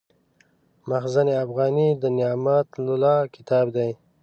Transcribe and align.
مخزن 0.89 1.27
افغاني 1.43 1.89
د 2.01 2.03
نعمت 2.17 2.67
الله 2.79 3.17
کتاب 3.35 3.65
دﺉ. 3.75 3.93